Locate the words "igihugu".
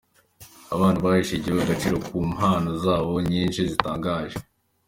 1.35-1.61